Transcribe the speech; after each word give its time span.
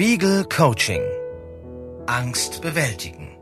Spiegel 0.00 0.44
Coaching. 0.44 1.02
Angst 2.06 2.62
bewältigen. 2.62 3.36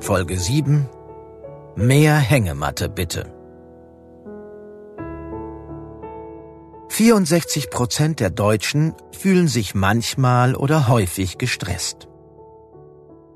Folge 0.00 0.38
7. 0.38 0.88
Mehr 1.76 2.16
Hängematte 2.16 2.88
bitte. 2.88 3.30
64 6.88 7.68
Prozent 7.68 8.20
der 8.20 8.30
Deutschen 8.30 8.94
fühlen 9.12 9.46
sich 9.46 9.74
manchmal 9.74 10.56
oder 10.56 10.88
häufig 10.88 11.36
gestresst. 11.36 12.08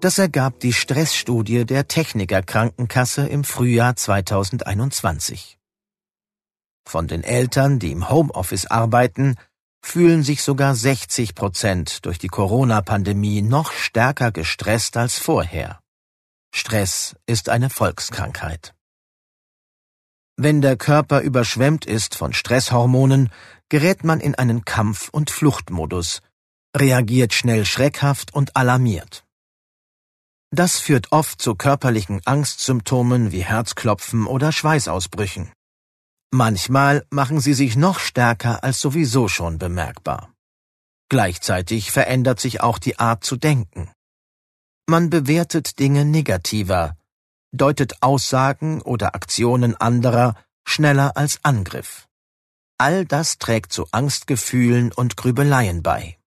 Das 0.01 0.19
ergab 0.19 0.61
die 0.61 0.73
Stressstudie 0.73 1.67
der 1.67 1.87
Techniker 1.87 2.41
Krankenkasse 2.41 3.27
im 3.27 3.45
Frühjahr 3.45 3.95
2021. 3.95 5.59
Von 6.87 7.09
den 7.09 7.23
Eltern, 7.23 7.79
die 7.79 7.93
im 7.93 8.09
Homeoffice 8.09 8.65
arbeiten, 8.65 9.37
fühlen 9.85 10.23
sich 10.23 10.43
sogar 10.43 10.75
60 10.75 11.35
Prozent 11.35 12.07
durch 12.07 12.19
die 12.19 12.29
Corona-Pandemie 12.29 13.43
noch 13.43 13.71
stärker 13.71 14.33
gestresst 14.33 14.97
als 14.97 15.19
vorher. 15.19 15.79
Stress 16.55 17.15
ist 17.27 17.49
eine 17.51 17.69
Volkskrankheit. 17.69 18.75
Wenn 20.37 20.63
der 20.63 20.77
Körper 20.77 21.21
überschwemmt 21.21 21.85
ist 21.85 22.15
von 22.17 22.33
Stresshormonen, 22.33 23.31
gerät 23.69 24.05
man 24.05 24.21
in 24.21 24.35
einen 24.35 24.65
Kampf- 24.65 25.11
und 25.11 25.31
Fluchtmodus, 25.31 26.23
reagiert 26.77 27.35
schnell 27.35 27.65
schreckhaft 27.67 28.35
und 28.35 28.57
alarmiert. 28.57 29.25
Das 30.51 30.79
führt 30.79 31.13
oft 31.13 31.41
zu 31.43 31.55
körperlichen 31.55 32.21
Angstsymptomen 32.25 33.33
wie 33.33 33.45
Herzklopfen 33.45 34.27
oder 34.27 34.51
Schweißausbrüchen. 34.51 35.53
Manchmal 36.35 37.07
machen 37.11 37.39
sie 37.39 37.55
sich 37.55 37.77
noch 37.77 38.01
stärker 38.01 38.65
als 38.65 38.81
sowieso 38.81 39.29
schon 39.29 39.59
bemerkbar. 39.59 40.35
Gleichzeitig 41.09 41.93
verändert 41.93 42.41
sich 42.41 42.61
auch 42.61 42.79
die 42.81 42.99
Art 42.99 43.23
zu 43.23 43.37
denken. 43.37 43.93
Man 44.89 45.11
bewertet 45.11 45.79
Dinge 45.79 46.05
negativer, 46.05 46.97
deutet 47.53 48.03
Aussagen 48.03 48.83
oder 48.83 49.15
Aktionen 49.15 49.77
anderer 49.77 50.35
schneller 50.65 51.17
als 51.17 51.39
Angriff. 51.45 52.09
All 52.79 53.05
das 53.05 53.39
trägt 53.39 53.73
zu 53.73 53.87
Angstgefühlen 53.93 54.91
und 54.91 55.17
Grübeleien 55.17 55.85
bei. 55.85 56.19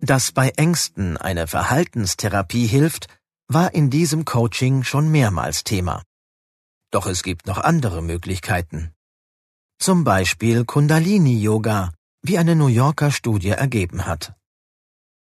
Dass 0.00 0.32
bei 0.32 0.48
Ängsten 0.56 1.18
eine 1.18 1.46
Verhaltenstherapie 1.46 2.66
hilft, 2.66 3.08
war 3.48 3.74
in 3.74 3.90
diesem 3.90 4.24
Coaching 4.24 4.82
schon 4.82 5.10
mehrmals 5.10 5.62
Thema. 5.62 6.02
Doch 6.92 7.06
es 7.06 7.22
gibt 7.22 7.46
noch 7.46 7.58
andere 7.58 8.02
Möglichkeiten. 8.02 8.92
Zum 9.78 10.04
Beispiel 10.04 10.64
Kundalini-Yoga, 10.64 11.92
wie 12.22 12.38
eine 12.38 12.54
New 12.54 12.68
Yorker 12.68 13.10
Studie 13.10 13.48
ergeben 13.48 14.06
hat. 14.06 14.34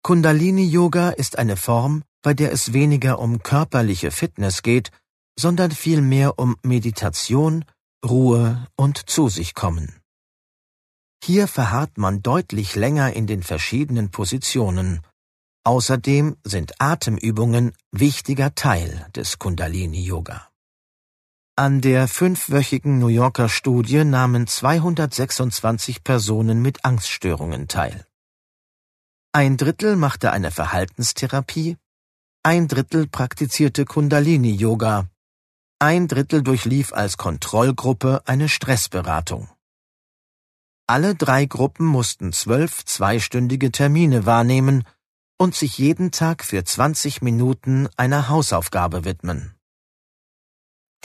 Kundalini-Yoga 0.04 1.12
ist 1.12 1.38
eine 1.38 1.56
Form, 1.56 2.04
bei 2.22 2.34
der 2.34 2.52
es 2.52 2.74
weniger 2.74 3.20
um 3.20 3.44
körperliche 3.44 4.12
Fitness 4.12 4.64
geht, 4.64 4.92
sondern 5.40 5.72
vielmehr 5.72 6.40
um 6.40 6.58
Meditation, 6.64 7.64
Ruhe 8.04 8.68
und 8.76 9.10
zu 9.10 9.30
sich 9.30 9.54
kommen. 9.54 9.94
Hier 11.24 11.48
verharrt 11.48 11.98
man 11.98 12.24
deutlich 12.24 12.76
länger 12.76 13.14
in 13.14 13.28
den 13.28 13.44
verschiedenen 13.44 14.10
Positionen. 14.10 15.02
Außerdem 15.64 16.36
sind 16.44 16.82
Atemübungen 16.82 17.74
wichtiger 17.92 18.56
Teil 18.56 19.08
des 19.16 19.38
Kundalini-Yoga. 19.38 20.49
An 21.60 21.82
der 21.82 22.08
fünfwöchigen 22.08 23.00
New 23.00 23.10
Yorker 23.10 23.50
Studie 23.50 24.06
nahmen 24.06 24.48
226 24.48 26.06
Personen 26.06 26.62
mit 26.62 26.86
Angststörungen 26.86 27.68
teil. 27.68 28.06
Ein 29.34 29.58
Drittel 29.58 29.98
machte 29.98 30.32
eine 30.32 30.52
Verhaltenstherapie, 30.52 31.76
ein 32.44 32.70
Drittel 32.70 33.08
praktizierte 33.08 33.84
Kundalini-Yoga, 33.84 35.10
ein 35.80 36.08
Drittel 36.08 36.44
durchlief 36.44 36.94
als 36.94 37.18
Kontrollgruppe 37.18 38.22
eine 38.26 38.48
Stressberatung. 38.48 39.50
Alle 40.88 41.14
drei 41.14 41.46
Gruppen 41.46 41.88
mussten 41.88 42.32
zwölf 42.32 42.86
zweistündige 42.86 43.74
Termine 43.74 44.26
wahrnehmen 44.26 44.86
und 45.38 45.56
sich 45.56 45.78
jeden 45.78 46.12
Tag 46.12 46.46
für 46.46 46.64
20 46.64 47.22
Minuten 47.22 47.90
einer 47.98 48.30
Hausaufgabe 48.30 49.04
widmen. 49.04 49.59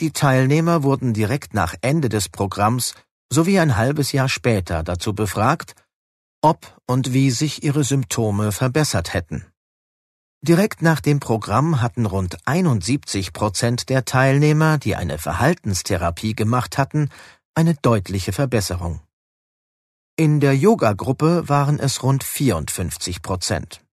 Die 0.01 0.11
Teilnehmer 0.11 0.83
wurden 0.83 1.13
direkt 1.13 1.53
nach 1.53 1.73
Ende 1.81 2.09
des 2.09 2.27
Programms 2.27 2.95
sowie 3.31 3.59
ein 3.59 3.77
halbes 3.77 4.11
Jahr 4.11 4.27
später 4.27 4.83
dazu 4.83 5.13
befragt, 5.13 5.73
ob 6.41 6.79
und 6.85 7.13
wie 7.13 7.31
sich 7.31 7.63
ihre 7.63 7.83
Symptome 7.83 8.51
verbessert 8.51 9.13
hätten. 9.13 9.45
Direkt 10.41 10.81
nach 10.81 11.01
dem 11.01 11.19
Programm 11.19 11.81
hatten 11.81 12.05
rund 12.05 12.37
71 12.45 13.33
Prozent 13.33 13.89
der 13.89 14.05
Teilnehmer, 14.05 14.77
die 14.77 14.95
eine 14.95 15.17
Verhaltenstherapie 15.17 16.35
gemacht 16.35 16.77
hatten, 16.77 17.09
eine 17.55 17.73
deutliche 17.75 18.33
Verbesserung. 18.33 19.01
In 20.17 20.39
der 20.39 20.55
Yoga-Gruppe 20.55 21.49
waren 21.49 21.79
es 21.79 22.03
rund 22.03 22.23
54 22.23 23.21
Prozent. 23.21 23.84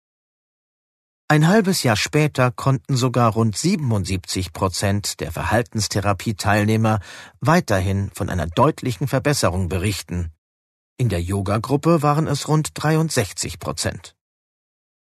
Ein 1.33 1.49
halbes 1.49 1.83
Jahr 1.83 1.97
später 1.97 2.51
konnten 2.51 2.95
sogar 2.95 3.33
rund 3.33 3.57
77 3.57 4.53
Prozent 4.53 5.19
der 5.21 5.33
Verhaltenstherapie-Teilnehmer 5.33 7.01
weiterhin 7.41 8.11
von 8.13 8.29
einer 8.29 8.47
deutlichen 8.47 9.09
Verbesserung 9.09 9.71
berichten. 9.71 10.31
In 10.99 11.09
der 11.09 11.23
Yoga-Gruppe 11.23 12.03
waren 12.03 12.27
es 12.27 12.49
rund 12.49 12.73
63 12.75 13.59
Prozent. 13.59 14.15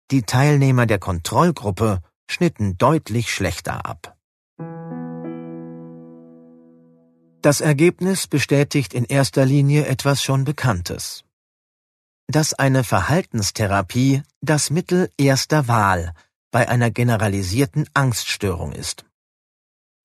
Die 0.09 0.21
Teilnehmer 0.21 0.85
der 0.85 0.99
Kontrollgruppe 0.99 1.99
schnitten 2.31 2.77
deutlich 2.77 3.29
schlechter 3.29 3.85
ab. 3.85 4.15
Das 7.41 7.59
Ergebnis 7.59 8.27
bestätigt 8.27 8.93
in 8.93 9.03
erster 9.03 9.45
Linie 9.45 9.85
etwas 9.85 10.23
schon 10.23 10.45
Bekanntes 10.45 11.24
dass 12.27 12.53
eine 12.53 12.83
Verhaltenstherapie 12.83 14.23
das 14.41 14.69
Mittel 14.69 15.11
erster 15.17 15.67
Wahl 15.67 16.13
bei 16.51 16.69
einer 16.69 16.91
generalisierten 16.91 17.87
Angststörung 17.93 18.71
ist. 18.71 19.05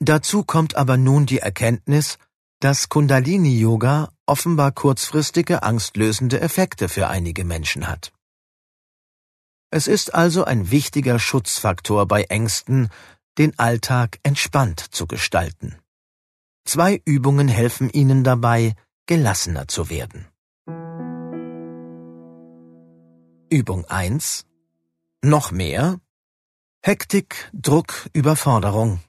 Dazu 0.00 0.44
kommt 0.44 0.76
aber 0.76 0.96
nun 0.96 1.26
die 1.26 1.38
Erkenntnis, 1.38 2.18
dass 2.60 2.88
Kundalini-Yoga 2.88 4.10
offenbar 4.26 4.72
kurzfristige 4.72 5.62
angstlösende 5.62 6.40
Effekte 6.40 6.88
für 6.88 7.08
einige 7.08 7.44
Menschen 7.44 7.88
hat. 7.88 8.12
Es 9.70 9.86
ist 9.86 10.14
also 10.14 10.44
ein 10.44 10.70
wichtiger 10.70 11.18
Schutzfaktor 11.18 12.06
bei 12.06 12.24
Ängsten, 12.24 12.90
den 13.38 13.58
Alltag 13.58 14.18
entspannt 14.22 14.80
zu 14.80 15.06
gestalten. 15.06 15.76
Zwei 16.64 17.00
Übungen 17.04 17.48
helfen 17.48 17.88
Ihnen 17.88 18.24
dabei, 18.24 18.74
gelassener 19.06 19.68
zu 19.68 19.88
werden. 19.88 20.26
Übung 23.52 23.84
1 23.86 24.46
Noch 25.24 25.50
mehr 25.50 26.00
Hektik, 26.82 27.50
Druck, 27.52 28.08
Überforderung. 28.12 29.00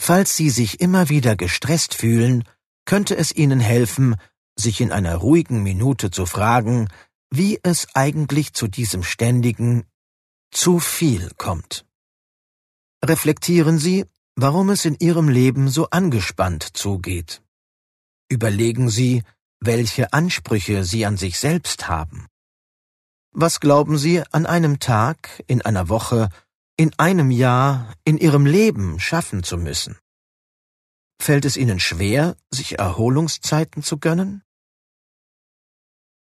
Falls 0.00 0.34
Sie 0.34 0.48
sich 0.48 0.80
immer 0.80 1.10
wieder 1.10 1.36
gestresst 1.36 1.92
fühlen, 1.92 2.44
könnte 2.86 3.18
es 3.18 3.36
Ihnen 3.36 3.60
helfen, 3.60 4.16
sich 4.56 4.80
in 4.80 4.92
einer 4.92 5.16
ruhigen 5.16 5.62
Minute 5.62 6.10
zu 6.10 6.24
fragen, 6.24 6.88
wie 7.28 7.60
es 7.62 7.86
eigentlich 7.92 8.54
zu 8.54 8.66
diesem 8.66 9.02
ständigen 9.02 9.84
zu 10.50 10.78
viel 10.78 11.30
kommt. 11.36 11.84
Reflektieren 13.04 13.78
Sie, 13.78 14.06
warum 14.36 14.70
es 14.70 14.86
in 14.86 14.96
Ihrem 15.00 15.28
Leben 15.28 15.68
so 15.68 15.90
angespannt 15.90 16.62
zugeht. 16.78 17.42
Überlegen 18.30 18.88
Sie, 18.88 19.22
welche 19.60 20.14
Ansprüche 20.14 20.82
Sie 20.82 21.04
an 21.04 21.18
sich 21.18 21.38
selbst 21.38 21.88
haben. 21.88 22.26
Was 23.32 23.60
glauben 23.60 23.98
Sie 23.98 24.22
an 24.32 24.46
einem 24.46 24.78
Tag, 24.78 25.42
in 25.46 25.62
einer 25.62 25.88
Woche, 25.88 26.30
in 26.76 26.92
einem 26.98 27.30
Jahr, 27.30 27.94
in 28.04 28.18
Ihrem 28.18 28.46
Leben 28.46 28.98
schaffen 28.98 29.42
zu 29.42 29.58
müssen? 29.58 29.98
Fällt 31.20 31.44
es 31.44 31.56
Ihnen 31.56 31.80
schwer, 31.80 32.36
sich 32.50 32.78
Erholungszeiten 32.78 33.82
zu 33.82 33.98
gönnen? 33.98 34.42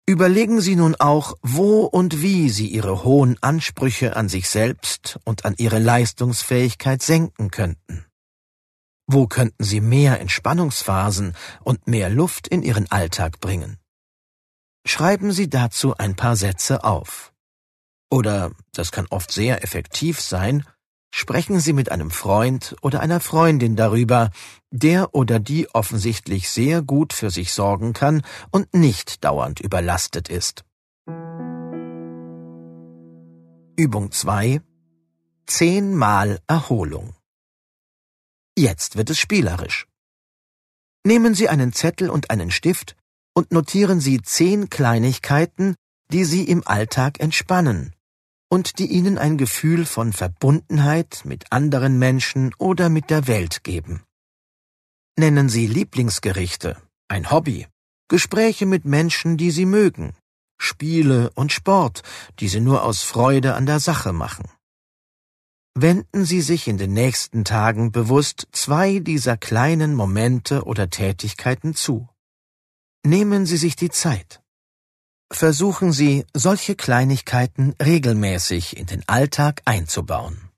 Überlegen 0.06 0.60
Sie 0.60 0.76
nun 0.76 0.96
auch, 0.96 1.38
wo 1.40 1.84
und 1.84 2.20
wie 2.20 2.50
Sie 2.50 2.66
Ihre 2.66 3.04
hohen 3.04 3.40
Ansprüche 3.42 4.16
an 4.16 4.28
sich 4.28 4.48
selbst 4.48 5.20
und 5.24 5.44
an 5.44 5.54
Ihre 5.56 5.78
Leistungsfähigkeit 5.78 7.00
senken 7.00 7.50
könnten. 7.50 8.06
Wo 9.06 9.26
könnten 9.26 9.64
Sie 9.64 9.80
mehr 9.80 10.20
Entspannungsphasen 10.20 11.34
und 11.62 11.86
mehr 11.86 12.10
Luft 12.10 12.48
in 12.48 12.62
Ihren 12.62 12.90
Alltag 12.90 13.40
bringen? 13.40 13.79
Schreiben 14.86 15.32
Sie 15.32 15.48
dazu 15.48 15.96
ein 15.96 16.16
paar 16.16 16.36
Sätze 16.36 16.84
auf. 16.84 17.32
Oder, 18.10 18.52
das 18.72 18.92
kann 18.92 19.06
oft 19.10 19.30
sehr 19.30 19.62
effektiv 19.62 20.20
sein, 20.20 20.64
Sprechen 21.12 21.58
Sie 21.58 21.72
mit 21.72 21.90
einem 21.90 22.10
Freund 22.10 22.76
oder 22.82 23.00
einer 23.00 23.20
Freundin 23.20 23.74
darüber, 23.74 24.30
der 24.70 25.14
oder 25.14 25.40
die 25.40 25.68
offensichtlich 25.74 26.48
sehr 26.50 26.82
gut 26.82 27.12
für 27.12 27.30
sich 27.30 27.52
sorgen 27.52 27.92
kann 27.92 28.22
und 28.50 28.72
nicht 28.74 29.24
dauernd 29.24 29.60
überlastet 29.60 30.28
ist. 30.28 30.64
Übung 33.76 34.12
2 34.12 34.60
Zehnmal 35.46 36.40
Erholung 36.46 37.14
Jetzt 38.56 38.96
wird 38.96 39.10
es 39.10 39.18
spielerisch. 39.18 39.86
Nehmen 41.04 41.34
Sie 41.34 41.48
einen 41.48 41.72
Zettel 41.72 42.08
und 42.10 42.30
einen 42.30 42.50
Stift 42.50 42.94
und 43.34 43.52
notieren 43.52 44.00
Sie 44.00 44.20
zehn 44.22 44.70
Kleinigkeiten, 44.70 45.74
die 46.12 46.24
Sie 46.24 46.44
im 46.44 46.66
Alltag 46.66 47.20
entspannen 47.20 47.94
und 48.50 48.78
die 48.78 48.86
Ihnen 48.86 49.16
ein 49.16 49.38
Gefühl 49.38 49.86
von 49.86 50.12
Verbundenheit 50.12 51.22
mit 51.24 51.52
anderen 51.52 51.98
Menschen 51.98 52.52
oder 52.58 52.88
mit 52.88 53.08
der 53.08 53.26
Welt 53.26 53.62
geben. 53.62 54.02
Nennen 55.16 55.48
Sie 55.48 55.66
Lieblingsgerichte, 55.66 56.76
ein 57.08 57.30
Hobby, 57.30 57.66
Gespräche 58.08 58.66
mit 58.66 58.84
Menschen, 58.84 59.36
die 59.36 59.52
Sie 59.52 59.66
mögen, 59.66 60.14
Spiele 60.58 61.30
und 61.34 61.52
Sport, 61.52 62.02
die 62.40 62.48
Sie 62.48 62.60
nur 62.60 62.82
aus 62.82 63.02
Freude 63.02 63.54
an 63.54 63.66
der 63.66 63.78
Sache 63.78 64.12
machen. 64.12 64.48
Wenden 65.74 66.24
Sie 66.24 66.40
sich 66.40 66.66
in 66.66 66.78
den 66.78 66.92
nächsten 66.92 67.44
Tagen 67.44 67.92
bewusst 67.92 68.48
zwei 68.50 68.98
dieser 68.98 69.36
kleinen 69.36 69.94
Momente 69.94 70.64
oder 70.64 70.90
Tätigkeiten 70.90 71.74
zu. 71.74 72.08
Nehmen 73.04 73.46
Sie 73.46 73.56
sich 73.56 73.76
die 73.76 73.88
Zeit. 73.88 74.42
Versuchen 75.32 75.90
Sie, 75.92 76.26
solche 76.34 76.74
Kleinigkeiten 76.76 77.74
regelmäßig 77.82 78.76
in 78.76 78.84
den 78.86 79.08
Alltag 79.08 79.62
einzubauen. 79.64 80.50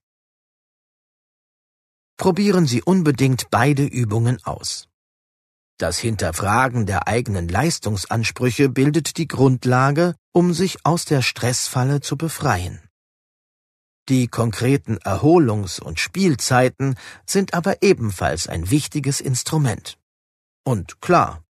Probieren 2.17 2.67
Sie 2.67 2.83
unbedingt 2.83 3.50
beide 3.50 3.85
Übungen 3.85 4.43
aus. 4.44 4.89
Das 5.79 5.99
Hinterfragen 5.99 6.85
der 6.85 7.06
eigenen 7.06 7.49
Leistungsansprüche 7.49 8.69
bildet 8.69 9.19
die 9.19 9.29
Grundlage, 9.29 10.17
um 10.33 10.53
sich 10.53 10.85
aus 10.85 11.05
der 11.05 11.23
Stressfalle 11.23 12.00
zu 12.00 12.17
befreien. 12.17 12.81
Die 14.09 14.27
konkreten 14.27 14.99
Erholungs- 14.99 15.81
und 15.81 16.00
Spielzeiten 16.00 16.97
sind 17.25 17.55
aber 17.55 17.83
ebenfalls 17.83 18.49
ein 18.49 18.69
wichtiges 18.69 19.21
Instrument. 19.21 19.97
Und 20.65 21.00
klar, 21.00 21.44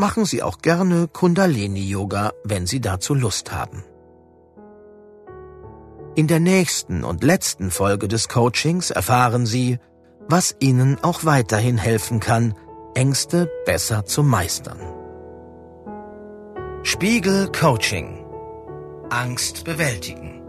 machen 0.00 0.24
Sie 0.24 0.42
auch 0.42 0.58
gerne 0.58 1.06
Kundalini-Yoga, 1.06 2.32
wenn 2.42 2.66
Sie 2.66 2.80
dazu 2.80 3.14
Lust 3.14 3.52
haben. 3.52 3.84
In 6.16 6.26
der 6.26 6.40
nächsten 6.40 7.04
und 7.04 7.22
letzten 7.22 7.70
Folge 7.70 8.08
des 8.08 8.28
Coachings 8.28 8.90
erfahren 8.90 9.46
Sie, 9.46 9.78
was 10.26 10.56
Ihnen 10.58 10.98
auch 11.02 11.24
weiterhin 11.24 11.78
helfen 11.78 12.18
kann, 12.18 12.54
Ängste 12.94 13.48
besser 13.66 14.04
zu 14.06 14.22
meistern. 14.22 14.80
Spiegel 16.82 17.52
Coaching 17.52 18.24
Angst 19.10 19.64
bewältigen 19.64 20.39